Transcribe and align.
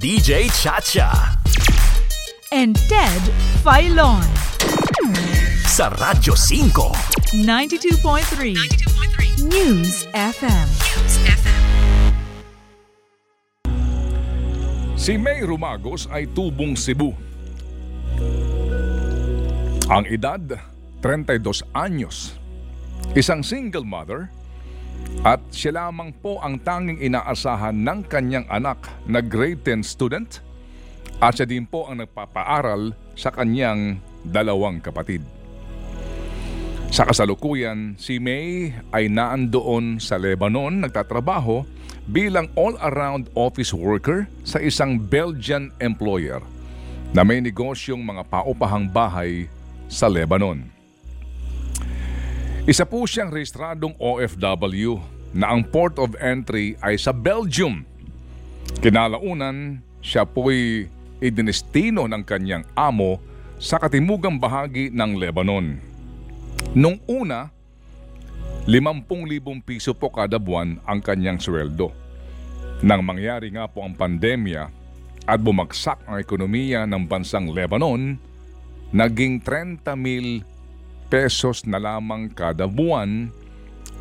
DJ 0.00 0.50
Chacha. 0.50 1.38
and 2.54 2.78
Ted 2.86 3.18
Filon. 3.66 4.22
Sa 5.66 5.90
Radyo 5.90 6.38
5. 6.38 7.42
92.3 7.42 8.54
News 9.50 10.06
FM. 10.14 10.68
Si 14.94 15.18
May 15.18 15.42
Rumagos 15.42 16.06
ay 16.14 16.30
tubong 16.30 16.78
Cebu. 16.78 17.10
Ang 19.90 20.04
edad, 20.06 20.40
32 21.02 21.66
anyos. 21.74 22.38
Isang 23.12 23.42
single 23.42 23.84
mother 23.84 24.30
at 25.24 25.40
siya 25.48 25.88
lamang 25.88 26.12
po 26.20 26.36
ang 26.44 26.60
tanging 26.60 27.00
inaasahan 27.00 27.72
ng 27.72 28.04
kanyang 28.10 28.44
anak 28.52 28.76
na 29.08 29.24
grade 29.24 29.64
10 29.64 29.80
student 29.80 30.44
at 31.22 31.40
siya 31.40 31.48
din 31.48 31.64
po 31.64 31.88
ang 31.88 32.04
nagpapaaral 32.04 32.92
sa 33.16 33.32
kanyang 33.32 33.96
dalawang 34.20 34.84
kapatid. 34.84 35.24
Sa 36.94 37.02
kasalukuyan, 37.02 37.98
si 37.98 38.22
May 38.22 38.70
ay 38.94 39.10
naandoon 39.10 39.98
sa 39.98 40.14
Lebanon 40.14 40.84
nagtatrabaho 40.84 41.66
bilang 42.06 42.52
all-around 42.54 43.32
office 43.34 43.72
worker 43.72 44.28
sa 44.44 44.60
isang 44.60 45.00
Belgian 45.00 45.72
employer 45.80 46.38
na 47.16 47.24
may 47.26 47.40
negosyong 47.40 48.04
mga 48.04 48.22
paupahang 48.28 48.86
bahay 48.86 49.48
sa 49.90 50.06
Lebanon. 50.06 50.66
Isa 52.64 52.88
po 52.88 53.04
siyang 53.04 53.28
rehistradong 53.28 53.92
OFW 54.00 54.96
na 55.36 55.52
ang 55.52 55.68
port 55.68 56.00
of 56.00 56.16
entry 56.16 56.80
ay 56.80 56.96
sa 56.96 57.12
Belgium. 57.12 57.84
Kinalaunan, 58.80 59.84
siya 60.00 60.24
po'y 60.24 60.88
idinestino 61.20 62.08
ng 62.08 62.24
kanyang 62.24 62.64
amo 62.72 63.20
sa 63.60 63.76
katimugang 63.76 64.40
bahagi 64.40 64.88
ng 64.88 65.12
Lebanon. 65.12 65.76
Nung 66.72 67.04
una, 67.04 67.52
50,000 68.64 69.60
piso 69.60 69.92
po 69.92 70.08
kada 70.08 70.40
buwan 70.40 70.80
ang 70.88 71.04
kanyang 71.04 71.36
sweldo. 71.36 71.92
Nang 72.80 73.04
mangyari 73.04 73.52
nga 73.52 73.68
po 73.68 73.84
ang 73.84 73.92
pandemya 73.92 74.72
at 75.28 75.36
bumagsak 75.36 76.00
ang 76.08 76.16
ekonomiya 76.16 76.88
ng 76.88 77.04
bansang 77.04 77.52
Lebanon, 77.52 78.16
naging 78.88 79.44
30,000 79.44 80.53
pesos 81.14 81.62
na 81.62 81.78
lamang 81.78 82.26
kada 82.26 82.66
buwan 82.66 83.30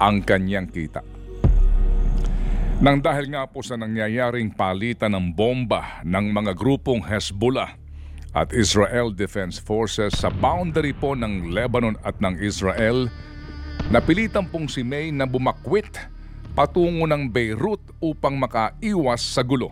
ang 0.02 0.18
kanyang 0.26 0.66
kita. 0.66 1.06
Nang 2.82 2.98
dahil 3.06 3.30
nga 3.30 3.46
po 3.46 3.62
sa 3.62 3.78
nangyayaring 3.78 4.50
palitan 4.50 5.14
ng 5.14 5.30
bomba 5.30 6.02
ng 6.02 6.34
mga 6.34 6.58
grupong 6.58 7.06
Hezbollah 7.06 7.78
at 8.34 8.50
Israel 8.50 9.14
Defense 9.14 9.62
Forces 9.62 10.18
sa 10.18 10.34
boundary 10.34 10.90
po 10.90 11.14
ng 11.14 11.54
Lebanon 11.54 11.94
at 12.02 12.18
ng 12.18 12.42
Israel, 12.42 13.06
napilitan 13.94 14.50
pong 14.50 14.66
si 14.66 14.82
May 14.82 15.14
na 15.14 15.30
bumakwit 15.30 15.94
patungo 16.58 17.06
ng 17.06 17.30
Beirut 17.30 17.94
upang 18.02 18.42
makaiwas 18.42 19.22
sa 19.22 19.46
gulo. 19.46 19.70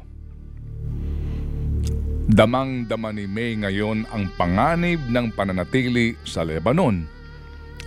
Damang-dama 2.30 3.10
ni 3.10 3.26
May 3.26 3.58
ngayon 3.58 4.06
ang 4.14 4.30
panganib 4.38 5.02
ng 5.10 5.34
pananatili 5.34 6.14
sa 6.22 6.46
Lebanon 6.46 7.21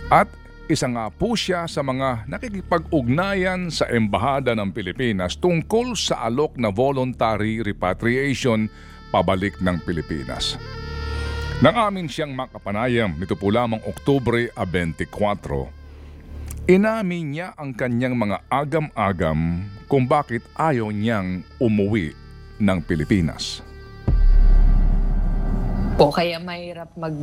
at 0.09 0.25
isa 0.65 0.89
nga 0.89 1.13
po 1.13 1.37
siya 1.37 1.69
sa 1.69 1.85
mga 1.85 2.25
nakikipag-ugnayan 2.25 3.69
sa 3.69 3.85
Embahada 3.89 4.57
ng 4.57 4.73
Pilipinas 4.73 5.37
tungkol 5.37 5.93
sa 5.93 6.25
alok 6.25 6.57
na 6.57 6.73
voluntary 6.73 7.61
repatriation 7.61 8.65
pabalik 9.13 9.61
ng 9.61 9.77
Pilipinas. 9.85 10.57
Nang 11.61 11.77
amin 11.77 12.09
siyang 12.09 12.35
makapanayam 12.35 13.15
nito 13.15 13.37
po 13.37 13.53
lamang 13.53 13.79
Oktubre 13.87 14.51
24, 14.57 16.67
inamin 16.67 17.25
niya 17.31 17.47
ang 17.55 17.71
kanyang 17.71 18.17
mga 18.17 18.37
agam-agam 18.49 19.63
kung 19.85 20.09
bakit 20.09 20.41
ayaw 20.57 20.89
niyang 20.89 21.45
umuwi 21.61 22.11
ng 22.59 22.79
Pilipinas. 22.83 23.61
po 25.95 26.11
kaya 26.11 26.43
mahirap 26.43 26.91
mag 26.99 27.15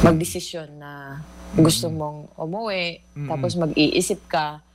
magdesisyon 0.00 0.80
na 0.80 1.20
gusto 1.54 1.86
mong 1.88 2.34
umuwi 2.34 2.98
tapos 3.28 3.54
mag-iisip 3.54 4.26
ka 4.26 4.66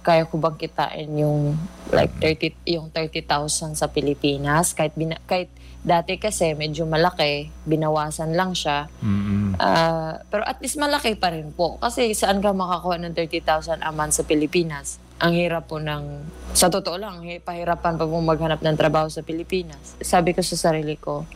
kaya 0.00 0.24
ko 0.24 0.40
bang 0.40 0.56
kitain 0.56 1.10
yung 1.20 1.52
like 1.92 2.14
30 2.16 2.56
yung 2.64 2.88
30,000 2.88 3.76
sa 3.76 3.92
Pilipinas? 3.92 4.72
Kahit 4.72 4.96
bina, 4.96 5.20
kahit 5.28 5.52
dati 5.84 6.16
kasi 6.16 6.56
medyo 6.56 6.88
malaki 6.88 7.52
binawasan 7.68 8.32
lang 8.32 8.56
siya. 8.56 8.88
Ah, 9.60 10.24
pero 10.32 10.48
at 10.48 10.64
least 10.64 10.80
malaki 10.80 11.12
pa 11.12 11.28
rin 11.28 11.52
po. 11.52 11.76
Kasi 11.76 12.16
saan 12.16 12.40
ka 12.40 12.56
makakuha 12.56 12.96
ng 13.04 13.12
30,000 13.12 13.84
a 13.84 13.90
month 13.92 14.16
sa 14.16 14.24
Pilipinas? 14.24 14.96
Ang 15.20 15.34
hirap 15.36 15.68
po 15.68 15.76
ng 15.76 16.24
sa 16.56 16.72
totoo 16.72 16.96
lang 16.96 17.20
hi- 17.20 17.42
pahirapan 17.42 18.00
pa 18.00 18.08
po 18.08 18.16
maghanap 18.16 18.64
ng 18.64 18.76
trabaho 18.80 19.12
sa 19.12 19.20
Pilipinas. 19.20 19.98
Sabi 20.00 20.32
ko 20.32 20.40
sa 20.40 20.56
sarili 20.56 20.96
ko 20.96 21.28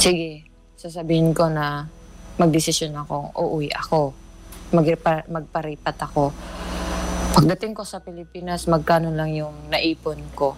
sige, 0.00 0.44
sasabihin 0.76 1.32
ko 1.32 1.48
na 1.48 1.88
magdesisyon 2.36 2.92
ako, 2.96 3.32
uuwi 3.36 3.72
ako. 3.72 4.12
Magripa, 4.72 5.24
magparipat 5.28 5.96
ako. 6.04 6.32
Pagdating 7.36 7.76
ko 7.76 7.84
sa 7.84 8.00
Pilipinas, 8.00 8.64
magkano 8.64 9.12
lang 9.12 9.32
yung 9.36 9.68
naipon 9.68 10.20
ko. 10.32 10.56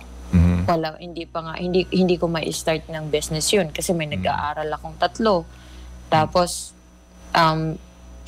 Wala, 0.68 1.00
hindi 1.00 1.24
pa 1.24 1.40
nga, 1.40 1.54
hindi, 1.56 1.88
hindi 1.90 2.20
ko 2.20 2.28
ma-start 2.28 2.92
ng 2.92 3.08
business 3.08 3.48
yun 3.50 3.72
kasi 3.72 3.96
may 3.96 4.06
nag-aaral 4.06 4.68
akong 4.68 4.96
tatlo. 5.00 5.48
Tapos, 6.12 6.76
um, 7.32 7.74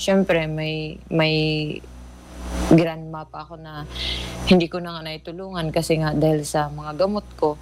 syempre, 0.01 0.49
may, 0.49 0.97
may 1.13 1.37
grandma 2.71 3.27
pa 3.27 3.45
ako 3.45 3.61
na 3.61 3.85
hindi 4.47 4.67
ko 4.71 4.79
na 4.81 4.97
nga 4.99 5.03
naitulungan 5.05 5.71
kasi 5.75 5.99
nga 6.01 6.15
dahil 6.15 6.43
sa 6.47 6.71
mga 6.71 6.97
gamot 6.97 7.27
ko. 7.37 7.59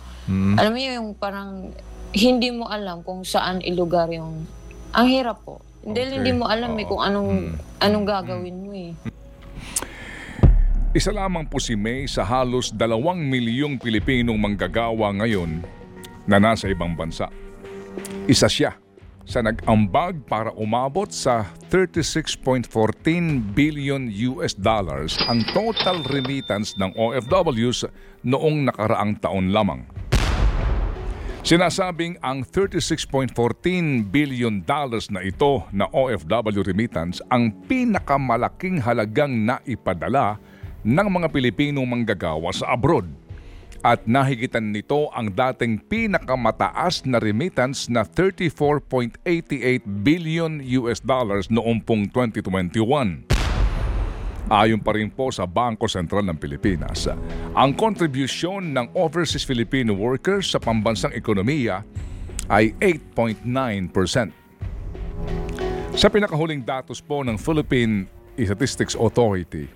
Alam 0.56 0.70
mo 0.72 0.78
yung 0.78 1.08
parang 1.16 1.72
hindi 2.12 2.48
mo 2.52 2.68
alam 2.68 3.04
kung 3.04 3.24
saan 3.24 3.60
ilugar 3.64 4.08
yung 4.12 4.44
ang 4.92 5.06
hirap 5.08 5.44
po. 5.44 5.60
Dahil 5.86 6.20
hindi 6.20 6.32
mo 6.34 6.50
alam 6.50 6.74
eh 6.74 6.86
kung 6.86 7.02
anong 7.02 7.54
anong 7.78 8.06
gagawin 8.06 8.56
mo 8.66 8.70
eh. 8.74 8.92
Isa 10.96 11.12
lamang 11.12 11.46
po 11.46 11.60
si 11.60 11.76
May 11.76 12.08
sa 12.08 12.24
halos 12.24 12.72
dalawang 12.72 13.20
milyong 13.20 13.76
Pilipinong 13.78 14.40
manggagawa 14.40 15.12
ngayon 15.20 15.60
na 16.24 16.40
nasa 16.40 16.66
ibang 16.66 16.96
bansa. 16.96 17.28
Isa 18.26 18.48
siya 18.48 18.74
sa 19.28 19.44
nag-ambag 19.44 20.24
para 20.24 20.48
umabot 20.56 21.12
sa 21.12 21.44
36.14 21.68 22.72
billion 23.52 24.08
US 24.32 24.56
dollars 24.56 25.20
ang 25.28 25.44
total 25.52 26.00
remittance 26.08 26.72
ng 26.80 26.96
OFWs 26.96 27.84
noong 28.24 28.72
nakaraang 28.72 29.20
taon 29.20 29.52
lamang. 29.52 29.84
Sinasabing 31.48 32.20
ang 32.20 32.44
36.14 32.44 33.32
billion 34.12 34.60
dollars 34.68 35.08
na 35.08 35.24
ito 35.24 35.64
na 35.72 35.88
OFW 35.96 36.60
remittance 36.60 37.24
ang 37.32 37.48
pinakamalaking 37.64 38.84
halagang 38.84 39.48
naipadala 39.48 40.36
ng 40.84 41.08
mga 41.08 41.32
Pilipinong 41.32 41.88
manggagawa 41.88 42.52
sa 42.52 42.76
abroad. 42.76 43.08
At 43.80 44.04
nahigitan 44.04 44.76
nito 44.76 45.08
ang 45.16 45.32
dating 45.32 45.80
pinakamataas 45.88 47.08
na 47.08 47.16
remittance 47.16 47.88
na 47.88 48.04
34.88 48.04 49.24
billion 50.04 50.60
US 50.84 51.00
dollars 51.00 51.48
noong 51.48 51.80
pong 51.80 52.12
2021. 52.12 53.37
Ayon 54.48 54.80
pa 54.80 54.96
rin 54.96 55.12
po 55.12 55.28
sa 55.28 55.44
Bangko 55.44 55.84
Sentral 55.84 56.24
ng 56.24 56.40
Pilipinas, 56.40 57.04
ang 57.52 57.76
kontribusyon 57.76 58.72
ng 58.72 58.96
overseas 58.96 59.44
Filipino 59.44 59.92
workers 59.92 60.48
sa 60.48 60.56
pambansang 60.56 61.12
ekonomiya 61.12 61.84
ay 62.48 62.72
8.9%. 62.80 63.44
Sa 65.92 66.08
pinakahuling 66.08 66.64
datos 66.64 67.04
po 67.04 67.20
ng 67.20 67.36
Philippine 67.36 68.08
Statistics 68.40 68.96
Authority, 68.96 69.68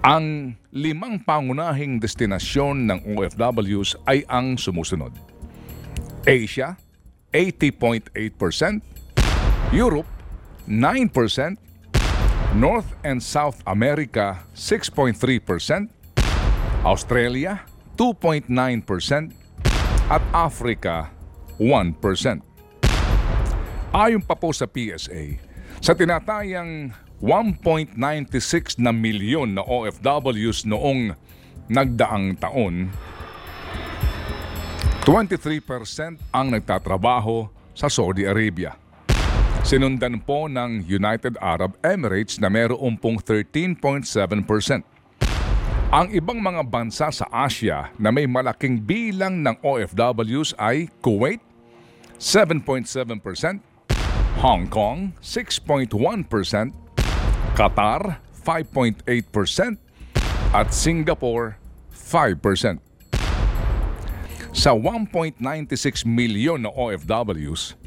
ang 0.00 0.56
limang 0.72 1.20
pangunahing 1.20 2.00
destinasyon 2.00 2.88
ng 2.88 2.98
OFWs 3.20 4.00
ay 4.08 4.24
ang 4.32 4.56
sumusunod. 4.56 5.12
Asia, 6.24 6.72
80.8%, 7.36 8.16
Europe, 9.76 10.08
9%, 10.64 11.69
North 12.50 12.98
and 13.06 13.22
South 13.22 13.62
America 13.62 14.42
6.3%, 14.58 15.14
Australia 16.82 17.62
2.9% 17.94 18.50
at 20.10 20.22
Africa 20.34 21.14
1%. 21.62 22.42
Ayon 23.94 24.22
pa 24.26 24.34
po 24.34 24.50
sa 24.50 24.66
PSA, 24.66 25.38
sa 25.78 25.94
tinatayang 25.94 26.90
1.96 27.22 28.82
na 28.82 28.90
milyon 28.90 29.54
na 29.54 29.62
OFWs 29.62 30.66
noong 30.66 31.14
nagdaang 31.70 32.34
taon, 32.34 32.90
23% 35.06 36.18
ang 36.34 36.46
nagtatrabaho 36.50 37.46
sa 37.78 37.86
Saudi 37.86 38.26
Arabia. 38.26 38.79
Sinundan 39.70 40.18
po 40.26 40.50
ng 40.50 40.82
United 40.82 41.38
Arab 41.38 41.78
Emirates 41.86 42.42
na 42.42 42.50
mayroong 42.50 42.98
pong 42.98 43.22
13.7%. 43.22 44.02
Ang 45.94 46.10
ibang 46.10 46.42
mga 46.42 46.66
bansa 46.66 47.06
sa 47.14 47.30
Asia 47.30 47.94
na 47.94 48.10
may 48.10 48.26
malaking 48.26 48.82
bilang 48.82 49.46
ng 49.46 49.54
OFWs 49.62 50.58
ay 50.58 50.90
Kuwait, 50.98 51.38
7.7%, 52.18 53.62
Hong 54.42 54.66
Kong, 54.66 55.14
6.1%, 55.22 55.94
Qatar, 57.54 58.18
5.8%, 58.42 59.06
at 60.50 60.74
Singapore, 60.74 61.62
5%. 61.94 62.82
Sa 64.50 64.74
1.96 64.74 65.38
milyon 66.10 66.66
na 66.66 66.74
OFWs, 66.74 67.78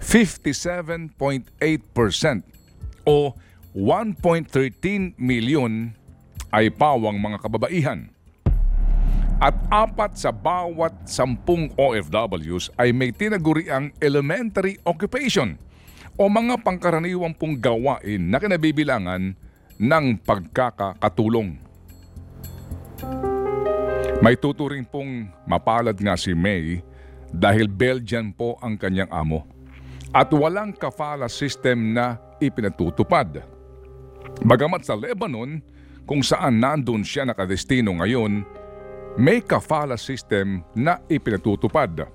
57.8% 0.00 1.12
o 3.04 3.36
1.13 3.76 5.14
milyon 5.20 5.94
ay 6.50 6.72
pawang 6.72 7.20
mga 7.20 7.38
kababaihan. 7.38 8.10
At 9.40 9.56
apat 9.72 10.20
sa 10.20 10.32
bawat 10.34 11.08
sampung 11.08 11.72
OFWs 11.76 12.68
ay 12.76 12.92
may 12.92 13.08
tinaguriang 13.08 13.88
elementary 13.96 14.76
occupation 14.84 15.56
o 16.20 16.28
mga 16.28 16.60
pangkaraniwang 16.60 17.32
pong 17.32 17.56
gawain 17.56 18.28
na 18.28 18.36
kinabibilangan 18.36 19.32
ng 19.80 20.06
pagkakatulong. 20.20 21.56
May 24.20 24.36
tuturing 24.36 24.84
pong 24.84 25.32
mapalad 25.48 25.96
nga 25.96 26.12
si 26.20 26.36
May 26.36 26.84
dahil 27.32 27.64
Belgian 27.64 28.36
po 28.36 28.60
ang 28.60 28.76
kanyang 28.76 29.08
amo 29.08 29.59
at 30.10 30.30
walang 30.34 30.74
kafala 30.74 31.30
system 31.30 31.94
na 31.94 32.18
ipinatutupad. 32.42 33.46
Bagamat 34.42 34.82
sa 34.82 34.98
Lebanon, 34.98 35.62
kung 36.02 36.26
saan 36.26 36.58
nandun 36.58 37.06
siya 37.06 37.22
nakadestino 37.22 37.94
ngayon, 38.02 38.42
may 39.18 39.42
kafala 39.42 39.94
system 39.94 40.66
na 40.74 40.98
ipinatutupad. 41.06 42.06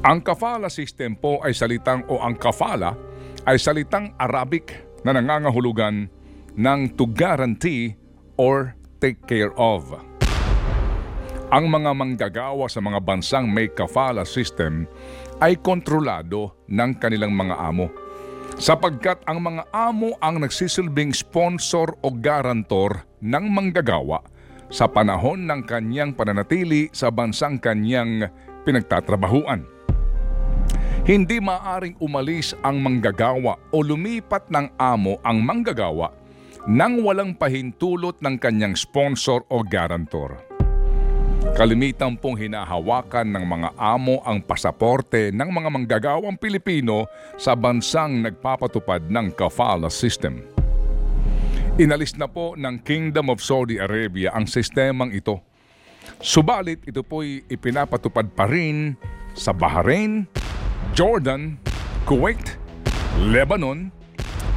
Ang 0.00 0.18
kafala 0.24 0.72
system 0.72 1.18
po 1.18 1.42
ay 1.44 1.52
salitang 1.52 2.06
o 2.08 2.22
ang 2.22 2.38
kafala 2.38 2.96
ay 3.44 3.60
salitang 3.60 4.16
Arabic 4.16 4.72
na 5.04 5.16
nangangahulugan 5.16 6.08
ng 6.56 6.80
to 6.96 7.04
guarantee 7.10 7.96
or 8.36 8.72
take 9.00 9.20
care 9.28 9.52
of. 9.56 10.09
Ang 11.50 11.66
mga 11.66 11.90
manggagawa 11.98 12.70
sa 12.70 12.78
mga 12.78 13.02
bansang 13.02 13.50
may 13.50 13.66
kafala 13.66 14.22
system 14.22 14.86
ay 15.42 15.58
kontrolado 15.58 16.54
ng 16.70 16.94
kanilang 17.02 17.34
mga 17.34 17.58
amo 17.58 17.90
sapagkat 18.54 19.18
ang 19.26 19.42
mga 19.42 19.66
amo 19.74 20.14
ang 20.22 20.46
nagsisilbing 20.46 21.10
sponsor 21.10 21.90
o 22.06 22.14
garantor 22.14 23.02
ng 23.18 23.50
manggagawa 23.50 24.22
sa 24.70 24.86
panahon 24.86 25.42
ng 25.50 25.66
kanyang 25.66 26.14
pananatili 26.14 26.86
sa 26.94 27.10
bansang 27.10 27.58
kanyang 27.58 28.30
pinagtatrabahuan. 28.62 29.66
Hindi 31.02 31.42
maaring 31.42 31.98
umalis 31.98 32.54
ang 32.62 32.78
manggagawa 32.78 33.58
o 33.74 33.82
lumipat 33.82 34.46
ng 34.54 34.78
amo 34.78 35.18
ang 35.26 35.42
manggagawa 35.42 36.14
nang 36.70 37.02
walang 37.02 37.34
pahintulot 37.34 38.22
ng 38.22 38.38
kanyang 38.38 38.78
sponsor 38.78 39.42
o 39.50 39.66
garantor. 39.66 40.49
Kalimitan 41.40 42.20
pong 42.20 42.36
hinahawakan 42.36 43.32
ng 43.32 43.44
mga 43.44 43.68
amo 43.80 44.20
ang 44.28 44.44
pasaporte 44.44 45.32
ng 45.32 45.48
mga 45.48 45.68
manggagawang 45.72 46.36
Pilipino 46.36 47.08
sa 47.40 47.56
bansang 47.56 48.20
nagpapatupad 48.20 49.08
ng 49.08 49.32
kafala 49.32 49.88
system. 49.88 50.44
Inalis 51.80 52.12
na 52.20 52.28
po 52.28 52.52
ng 52.60 52.84
Kingdom 52.84 53.32
of 53.32 53.40
Saudi 53.40 53.80
Arabia 53.80 54.36
ang 54.36 54.44
sistemang 54.44 55.16
ito. 55.16 55.40
Subalit 56.20 56.84
ito 56.84 57.00
po'y 57.00 57.44
ipinapatupad 57.48 58.36
pa 58.36 58.44
rin 58.44 58.92
sa 59.32 59.56
Bahrain, 59.56 60.28
Jordan, 60.92 61.56
Kuwait, 62.04 62.60
Lebanon, 63.32 63.88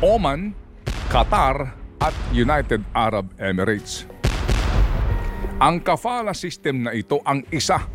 Oman, 0.03 0.51
Qatar 1.07 1.79
at 2.03 2.15
United 2.35 2.83
Arab 2.91 3.31
Emirates. 3.39 4.03
Ang 5.63 5.79
kafala 5.79 6.35
system 6.35 6.83
na 6.83 6.91
ito 6.91 7.23
ang 7.23 7.39
isa 7.47 7.87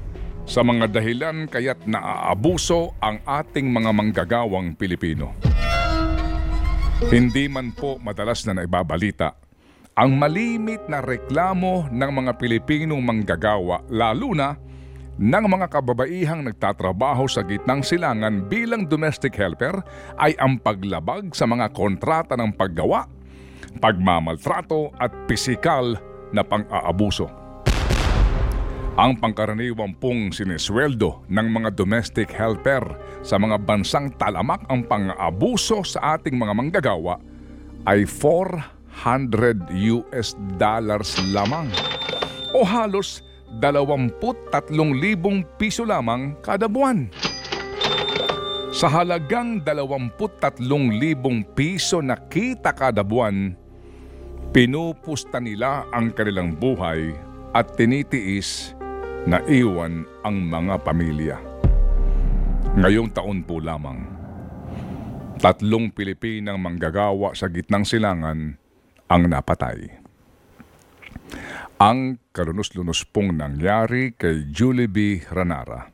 sa 0.49 0.61
mga 0.65 0.89
dahilan 0.89 1.45
kaya't 1.53 1.85
naaabuso 1.85 2.97
ang 2.97 3.21
ating 3.29 3.69
mga 3.69 3.93
manggagawang 3.93 4.73
Pilipino. 4.73 5.37
Hindi 7.13 7.45
man 7.45 7.77
po 7.77 8.01
madalas 8.01 8.49
na 8.49 8.57
naibabalita 8.57 9.37
ang 9.93 10.17
malimit 10.17 10.89
na 10.89 11.05
reklamo 11.05 11.93
ng 11.93 12.11
mga 12.17 12.41
Pilipinong 12.41 13.05
manggagawa 13.05 13.85
lalo 13.93 14.33
na 14.33 14.57
ng 15.21 15.45
mga 15.45 15.69
kababaihang 15.69 16.49
nagtatrabaho 16.49 17.29
sa 17.29 17.45
gitnang 17.45 17.85
silangan 17.85 18.49
bilang 18.49 18.89
domestic 18.89 19.37
helper 19.37 19.77
ay 20.17 20.33
ang 20.41 20.57
paglabag 20.57 21.37
sa 21.37 21.45
mga 21.45 21.69
kontrata 21.77 22.33
ng 22.33 22.49
paggawa, 22.49 23.05
pagmamaltrato 23.77 24.89
at 24.97 25.13
pisikal 25.29 26.01
na 26.33 26.41
pang-aabuso. 26.41 27.48
Ang 28.99 29.15
pangkaraniwang 29.23 29.95
pong 30.03 30.35
sinesweldo 30.35 31.23
ng 31.31 31.49
mga 31.55 31.71
domestic 31.79 32.35
helper 32.35 32.83
sa 33.23 33.39
mga 33.39 33.63
bansang 33.63 34.11
talamak 34.19 34.67
ang 34.67 34.83
pang-aabuso 34.83 35.87
sa 35.87 36.19
ating 36.19 36.35
mga 36.35 36.51
manggagawa 36.51 37.23
ay 37.87 38.03
400 38.03 39.71
US 40.03 40.35
dollars 40.59 41.15
lamang 41.31 41.71
o 42.51 42.67
halos 42.67 43.23
23,000 43.63 44.19
piso 45.63 45.87
lamang 45.87 46.35
kada 46.43 46.67
buwan. 46.67 47.07
Sa 48.75 48.91
halagang 48.91 49.63
23,000 49.63 50.59
piso 51.55 52.03
na 52.03 52.19
kita 52.19 52.75
kada 52.75 53.07
buwan, 53.07 53.55
pinupusta 54.51 55.39
nila 55.39 55.87
ang 55.95 56.11
kanilang 56.11 56.59
buhay 56.59 57.15
at 57.55 57.79
tinitiis 57.79 58.75
na 59.29 59.45
iwan 59.45 60.09
ang 60.25 60.41
mga 60.41 60.75
pamilya. 60.81 61.37
Ngayong 62.81 63.13
taon 63.13 63.45
po 63.45 63.61
lamang, 63.61 64.09
tatlong 65.37 65.93
Pilipinang 65.93 66.57
manggagawa 66.57 67.37
sa 67.37 67.53
gitnang 67.53 67.85
silangan 67.85 68.57
ang 69.05 69.23
napatay. 69.29 70.01
Ang 71.77 72.17
kalunos-lunos 72.33 73.05
pong 73.05 73.37
nangyari 73.37 74.17
kay 74.17 74.49
Julie 74.49 74.89
B. 74.89 75.21
Ranara. 75.29 75.93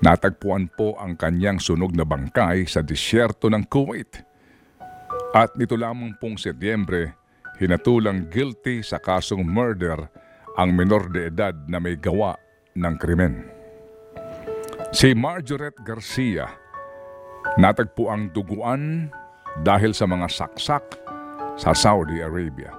Natagpuan 0.00 0.72
po 0.72 0.96
ang 0.96 1.12
kanyang 1.12 1.60
sunog 1.60 1.92
na 1.92 2.08
bangkay 2.08 2.64
sa 2.64 2.80
disyerto 2.80 3.52
ng 3.52 3.68
Kuwait. 3.68 4.16
At 5.36 5.52
nito 5.60 5.76
lamang 5.76 6.16
pong 6.16 6.40
Setyembre, 6.40 7.12
hinatulang 7.60 8.32
guilty 8.32 8.80
sa 8.80 8.96
kasong 8.96 9.44
murder 9.44 10.08
ang 10.56 10.72
menor 10.72 11.12
de 11.12 11.28
edad 11.28 11.52
na 11.68 11.76
may 11.76 12.00
gawa 12.00 12.45
ng 12.76 12.94
krimen. 13.00 13.48
Si 14.92 15.16
Marjoret 15.16 15.74
Garcia, 15.82 16.46
natagpo 17.58 18.12
ang 18.12 18.30
duguan 18.30 19.10
dahil 19.64 19.96
sa 19.96 20.04
mga 20.04 20.28
saksak 20.28 20.84
sa 21.56 21.72
Saudi 21.72 22.20
Arabia. 22.20 22.70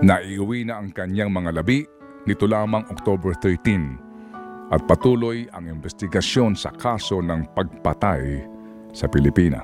Naiuwi 0.00 0.68
na 0.68 0.80
ang 0.80 0.92
kanyang 0.92 1.32
mga 1.32 1.60
labi 1.60 1.84
nito 2.26 2.44
lamang 2.44 2.84
October 2.92 3.32
13 3.38 4.72
at 4.74 4.82
patuloy 4.84 5.46
ang 5.54 5.70
investigasyon 5.70 6.58
sa 6.58 6.74
kaso 6.74 7.22
ng 7.22 7.54
pagpatay 7.54 8.42
sa 8.90 9.06
Pilipina. 9.06 9.62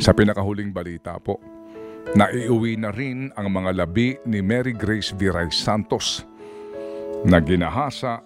Sa 0.00 0.16
pinakahuling 0.16 0.72
balita 0.72 1.20
po, 1.20 1.36
naiuwi 2.16 2.80
na 2.80 2.88
rin 2.94 3.28
ang 3.36 3.52
mga 3.52 3.84
labi 3.84 4.16
ni 4.24 4.40
Mary 4.40 4.72
Grace 4.72 5.12
Viray 5.12 5.52
Santos 5.52 6.24
na 7.26 7.42
ginahasa 7.42 8.22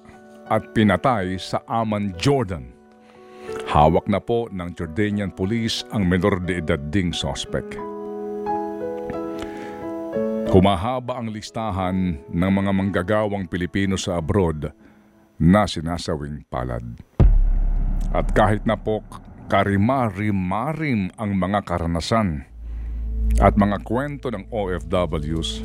at 0.52 0.62
pinatay 0.76 1.40
sa 1.40 1.64
Aman, 1.64 2.12
Jordan. 2.20 2.68
Hawak 3.72 4.04
na 4.04 4.20
po 4.20 4.52
ng 4.52 4.68
Jordanian 4.76 5.32
police 5.32 5.80
ang 5.96 6.04
menor 6.04 6.44
de 6.44 6.60
edad 6.60 6.80
ding 6.92 7.14
sospek. 7.16 7.64
Humahaba 10.52 11.16
ang 11.16 11.32
listahan 11.32 12.20
ng 12.28 12.50
mga 12.52 12.70
manggagawang 12.76 13.48
Pilipino 13.48 13.96
sa 13.96 14.20
abroad 14.20 14.68
na 15.40 15.64
sinasawing 15.64 16.44
palad. 16.52 16.84
At 18.12 18.28
kahit 18.36 18.68
na 18.68 18.76
po 18.76 19.00
karimari-marim 19.48 21.08
ang 21.16 21.32
mga 21.32 21.64
karanasan 21.64 22.44
at 23.40 23.56
mga 23.56 23.80
kwento 23.80 24.28
ng 24.28 24.52
OFWs, 24.52 25.64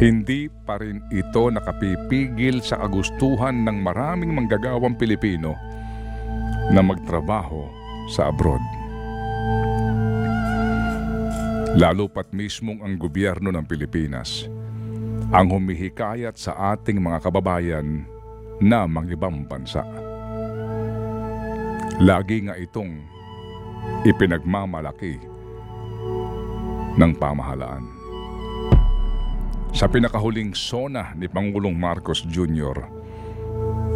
hindi 0.00 0.48
pa 0.48 0.80
rin 0.80 1.04
ito 1.12 1.52
nakapipigil 1.52 2.64
sa 2.64 2.80
kagustuhan 2.80 3.68
ng 3.68 3.84
maraming 3.84 4.32
manggagawang 4.32 4.96
Pilipino 4.96 5.52
na 6.72 6.80
magtrabaho 6.80 7.68
sa 8.08 8.32
abroad. 8.32 8.64
Lalo 11.76 12.08
pat 12.08 12.32
mismong 12.32 12.80
ang 12.80 12.96
gobyerno 12.96 13.52
ng 13.52 13.64
Pilipinas 13.68 14.48
ang 15.30 15.52
humihikayat 15.52 16.34
sa 16.34 16.74
ating 16.74 16.96
mga 16.96 17.20
kababayan 17.20 18.08
na 18.56 18.88
mangibang 18.88 19.44
bansa. 19.44 19.84
Lagi 22.00 22.48
nga 22.48 22.56
itong 22.56 23.04
ipinagmamalaki 24.08 25.20
ng 26.96 27.12
pamahalaan. 27.20 27.99
Sa 29.70 29.86
pinakahuling 29.86 30.50
sona 30.52 31.14
ni 31.14 31.30
Pangulong 31.30 31.78
Marcos 31.78 32.26
Jr., 32.26 32.74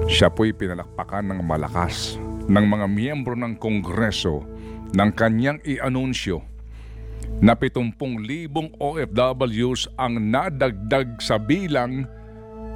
siya 0.07 0.31
po'y 0.31 0.55
pinalakpakan 0.55 1.35
ng 1.35 1.41
malakas 1.43 2.21
ng 2.47 2.65
mga 2.69 2.87
miyembro 2.87 3.35
ng 3.35 3.57
Kongreso 3.57 4.45
ng 4.95 5.11
kanyang 5.17 5.59
i-anunsyo 5.67 6.45
na 7.43 7.59
70,000 7.59 8.79
OFWs 8.79 9.91
ang 9.99 10.21
nadagdag 10.23 11.19
sa 11.19 11.41
bilang 11.41 12.07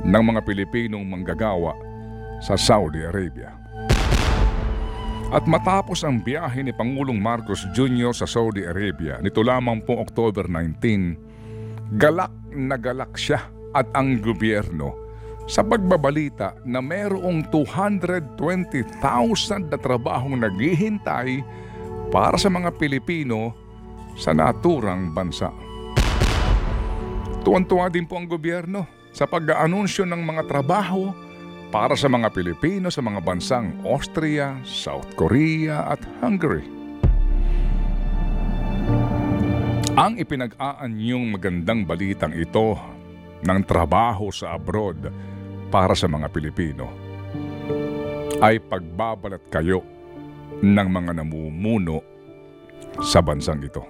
ng 0.03 0.23
mga 0.25 0.41
Pilipinong 0.43 1.07
manggagawa 1.07 1.77
sa 2.43 2.59
Saudi 2.59 3.03
Arabia. 3.07 3.55
At 5.29 5.45
matapos 5.45 6.09
ang 6.09 6.25
biyahe 6.25 6.65
ni 6.65 6.73
Pangulong 6.73 7.21
Marcos 7.21 7.69
Jr. 7.77 8.17
sa 8.17 8.25
Saudi 8.25 8.65
Arabia 8.65 9.21
nito 9.21 9.45
lamang 9.45 9.85
po 9.85 10.01
October 10.01 10.49
19, 10.49 11.95
galak 12.01 12.33
na 12.59 12.75
galak 12.75 13.15
siya 13.15 13.47
at 13.71 13.87
ang 13.95 14.19
gobyerno 14.19 15.09
sa 15.49 15.65
pagbabalita 15.65 16.61
na 16.69 16.85
mayroong 16.85 17.49
220,000 17.49 19.01
na 19.73 19.79
trabahong 19.81 20.37
naghihintay 20.37 21.41
para 22.13 22.37
sa 22.37 22.53
mga 22.53 22.75
Pilipino 22.77 23.57
sa 24.19 24.37
naturang 24.37 25.15
bansa. 25.15 25.49
Tuwan-tuwa 27.47 27.89
din 27.89 28.05
po 28.05 28.21
ang 28.21 28.29
gobyerno 28.29 28.85
sa 29.09 29.25
pag-aanunsyo 29.25 30.05
ng 30.05 30.21
mga 30.21 30.43
trabaho 30.45 31.17
para 31.73 31.97
sa 31.97 32.13
mga 32.13 32.29
Pilipino 32.29 32.93
sa 32.93 33.01
mga 33.01 33.25
bansang 33.25 33.73
Austria, 33.89 34.61
South 34.69 35.09
Korea 35.17 35.89
at 35.89 36.01
Hungary. 36.21 36.78
Ang 39.99 40.15
ipinag-aanyong 40.23 41.27
magandang 41.35 41.83
balitang 41.83 42.31
ito 42.31 42.79
ng 43.43 43.61
trabaho 43.67 44.31
sa 44.31 44.55
abroad 44.55 45.11
para 45.75 45.91
sa 45.99 46.07
mga 46.07 46.31
Pilipino 46.31 46.87
ay 48.39 48.63
pagbabalat 48.63 49.43
kayo 49.51 49.83
ng 50.63 50.87
mga 50.87 51.19
namumuno 51.19 51.99
sa 53.03 53.19
bansang 53.19 53.59
ito. 53.59 53.83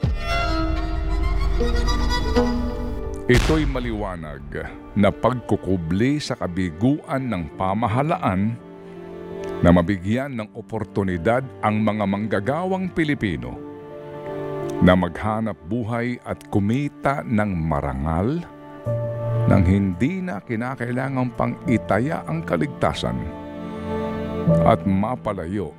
Ito'y 3.28 3.68
maliwanag 3.68 4.64
na 4.96 5.12
pagkukubli 5.12 6.24
sa 6.24 6.40
kabiguan 6.40 7.28
ng 7.28 7.52
pamahalaan 7.60 8.56
na 9.60 9.68
mabigyan 9.68 10.32
ng 10.40 10.56
oportunidad 10.56 11.44
ang 11.60 11.84
mga 11.84 12.08
manggagawang 12.08 12.88
Pilipino 12.96 13.67
na 14.78 14.94
maghanap 14.94 15.58
buhay 15.66 16.22
at 16.22 16.38
kumita 16.54 17.26
ng 17.26 17.50
marangal 17.50 18.46
nang 19.48 19.64
hindi 19.64 20.20
na 20.22 20.38
kinakailangan 20.38 21.34
pang 21.34 21.56
itaya 21.66 22.22
ang 22.28 22.44
kaligtasan 22.44 23.16
at 24.68 24.84
mapalayo 24.86 25.72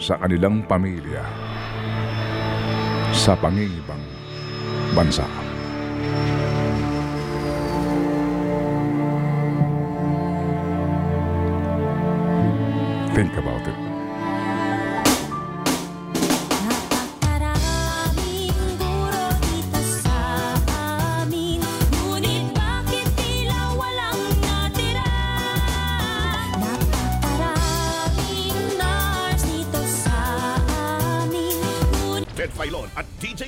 sa 0.00 0.16
kanilang 0.16 0.64
pamilya 0.64 1.24
sa 3.12 3.36
pangingibang 3.36 4.02
bansa. 4.94 5.26
Think 13.16 13.32
about 13.40 13.64
it. 13.64 13.75